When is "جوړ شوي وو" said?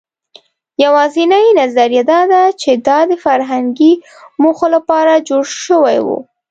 5.27-6.19